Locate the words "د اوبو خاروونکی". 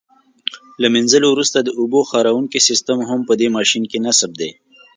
1.61-2.59